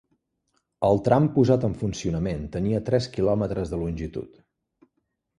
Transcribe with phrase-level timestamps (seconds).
[0.85, 4.41] El tram posat en funcionament tenia tres quilòmetres de longitud.